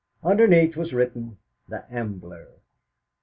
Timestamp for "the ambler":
1.67-2.47